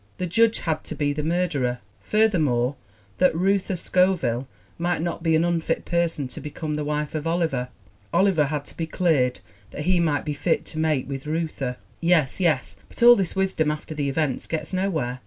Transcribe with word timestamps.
The 0.17 0.25
Judge 0.25 0.61
had 0.61 0.83
to 0.85 0.95
be 0.95 1.13
the 1.13 1.21
murderer, 1.21 1.77
furthermore, 2.01 2.75
that 3.19 3.35
Reuther 3.35 3.75
Scoville 3.75 4.47
might 4.79 4.99
not 4.99 5.21
be 5.21 5.35
an 5.35 5.43
unfit 5.45 5.85
person 5.85 6.27
to 6.29 6.41
be 6.41 6.49
come 6.49 6.73
the 6.73 6.83
wife 6.83 7.13
of 7.13 7.27
Oliver. 7.27 7.67
Oliver 8.11 8.45
had 8.45 8.65
to 8.65 8.75
be 8.75 8.87
cleared 8.87 9.41
that 9.69 9.85
he 9.85 9.99
might 9.99 10.25
be 10.25 10.33
fit 10.33 10.65
to 10.65 10.79
mate 10.79 11.05
with 11.05 11.27
Reuther! 11.27 11.77
Yes, 11.99 12.39
yes; 12.39 12.77
but 12.89 13.03
all 13.03 13.15
this 13.15 13.35
wisdom 13.35 13.69
after 13.69 13.93
the 13.93 14.09
event 14.09 14.49
gets 14.49 14.73
nowhere. 14.73 15.19